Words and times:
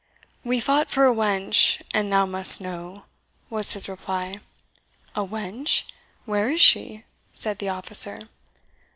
"We 0.43 0.59
fought 0.59 0.89
for 0.89 1.05
a 1.05 1.13
wench, 1.13 1.79
an 1.93 2.09
thou 2.09 2.25
must 2.25 2.59
know," 2.59 3.03
was 3.51 3.73
his 3.73 3.87
reply. 3.87 4.39
"A 5.15 5.23
wench! 5.23 5.83
Where 6.25 6.49
is 6.49 6.59
she?" 6.59 7.03
said 7.35 7.59
the 7.59 7.69
officer. 7.69 8.19